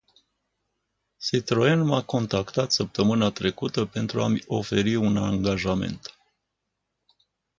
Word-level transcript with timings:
Citroen 1.17 1.81
m-a 1.85 2.03
contactat 2.03 2.71
săptămâna 2.71 3.29
trecută 3.31 3.85
pentru 3.85 4.21
a 4.21 4.25
îmi 4.25 4.41
oferi 4.47 4.95
un 4.95 5.17
angajament. 5.17 6.17